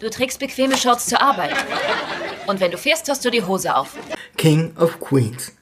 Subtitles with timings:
[0.00, 1.54] Du trägst bequeme Shorts zur Arbeit.
[2.46, 3.96] Und wenn du fährst, hast du die Hose auf.
[4.38, 5.52] King of Queens.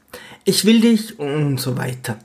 [0.45, 2.19] Ich will dich und so weiter.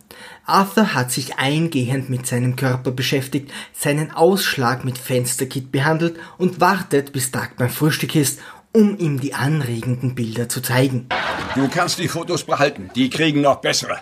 [0.45, 7.13] Arthur hat sich eingehend mit seinem Körper beschäftigt, seinen Ausschlag mit Fensterkit behandelt und wartet,
[7.13, 8.39] bis Doug beim Frühstück ist,
[8.73, 11.07] um ihm die anregenden Bilder zu zeigen.
[11.55, 12.91] Du kannst die Fotos behalten.
[12.95, 14.01] Die kriegen noch bessere.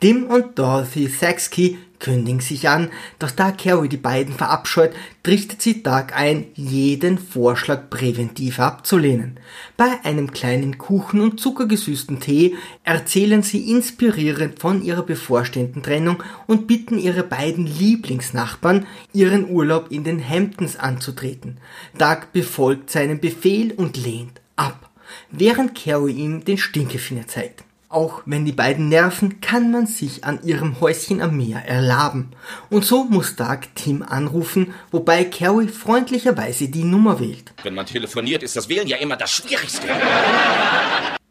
[0.00, 4.92] Tim und Dorothy Saxkey kündigen sich an, doch da Carrie die beiden verabscheut,
[5.22, 9.40] trichtet sie Doug ein, jeden Vorschlag präventiv abzulehnen.
[9.76, 16.66] Bei einem kleinen Kuchen und zuckergesüßten Tee erzählen sie inspirierend von ihrer bevorstehenden Trennung und
[16.66, 21.58] bitten ihre beiden Lieblingsnachbarn, ihren Urlaub in den Hamptons anzutreten.
[21.96, 24.90] Doug befolgt seinen Befehl und lehnt ab,
[25.30, 27.65] während Carrie ihm den Stinkefinger zeigt.
[27.88, 32.32] Auch wenn die beiden nerven, kann man sich an ihrem Häuschen am Meer erlaben.
[32.68, 37.52] Und so muss Doug Tim anrufen, wobei Carrie freundlicherweise die Nummer wählt.
[37.62, 39.86] Wenn man telefoniert, ist das Wählen ja immer das Schwierigste.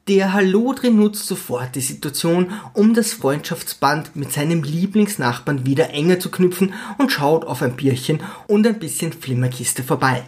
[0.07, 6.29] Der Hallodri nutzt sofort die Situation, um das Freundschaftsband mit seinem Lieblingsnachbarn wieder enger zu
[6.29, 10.23] knüpfen und schaut auf ein Bierchen und ein bisschen Flimmerkiste vorbei.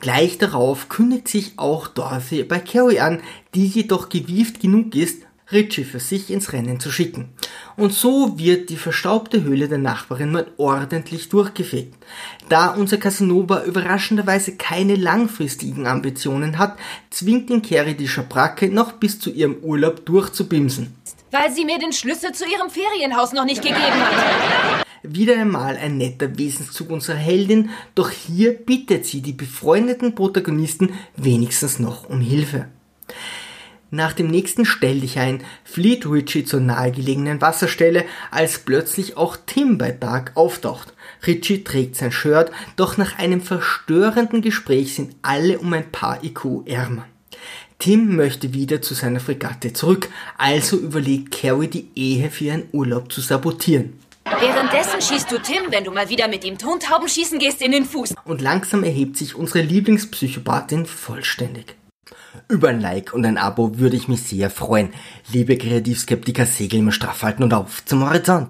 [0.00, 3.22] Gleich darauf kündigt sich auch Dorothy bei Carrie an,
[3.54, 7.28] die jedoch gewieft genug ist, Richie für sich ins Rennen zu schicken.
[7.76, 11.94] Und so wird die verstaubte Höhle der Nachbarin mal ordentlich durchgefegt.
[12.48, 16.78] Da unser Casanova überraschenderweise keine langfristigen Ambitionen hat,
[17.10, 20.94] zwingt ihn Carrie die Schabracke noch bis zu ihrem Urlaub durchzubimsen.
[21.30, 24.84] Weil sie mir den Schlüssel zu ihrem Ferienhaus noch nicht gegeben hat.
[25.02, 31.78] Wieder einmal ein netter Wesenszug unserer Heldin, doch hier bittet sie die befreundeten Protagonisten wenigstens
[31.78, 32.68] noch um Hilfe.
[33.94, 40.32] Nach dem nächsten Stelldichein flieht Richie zur nahegelegenen Wasserstelle, als plötzlich auch Tim bei Dark
[40.34, 40.92] auftaucht.
[41.24, 46.66] Richie trägt sein Shirt, doch nach einem verstörenden Gespräch sind alle um ein paar IQ
[46.66, 47.06] ärmer.
[47.78, 53.12] Tim möchte wieder zu seiner Fregatte zurück, also überlegt Carrie die Ehe für ihren Urlaub
[53.12, 53.92] zu sabotieren.
[54.24, 57.84] Währenddessen schießt du Tim, wenn du mal wieder mit ihm Tontauben schießen gehst, in den
[57.84, 58.16] Fuß.
[58.24, 61.76] Und langsam erhebt sich unsere Lieblingspsychopathin vollständig.
[62.48, 64.92] Über ein Like und ein Abo würde ich mich sehr freuen.
[65.32, 68.42] Liebe Kreativskeptiker, Segel immer straff halten und auf zum Horizont.